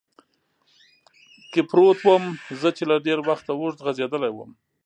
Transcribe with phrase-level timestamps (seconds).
[1.51, 2.23] کې پروت ووم،
[2.61, 4.51] زه چې له ډېر وخته اوږد غځېدلی ووم.